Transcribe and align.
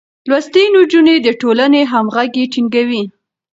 لوستې 0.29 0.63
نجونې 0.75 1.15
د 1.21 1.27
ټولنې 1.41 1.81
همغږي 1.91 2.43
ټينګوي. 2.53 3.03